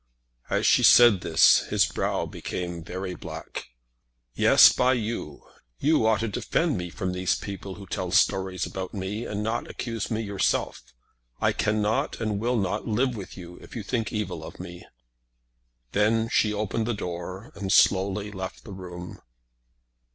[0.49, 3.67] As she said this his brow became very black.
[4.33, 5.43] "Yes, by you.
[5.77, 9.69] You ought to defend me from these people who tell stories about me, and not
[9.69, 10.81] accuse me yourself.
[11.39, 14.87] I cannot and will not live with you if you think evil of me."
[15.91, 19.19] Then she opened the door, and slowly left the room.